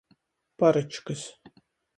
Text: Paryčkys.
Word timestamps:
Paryčkys. 0.57 1.23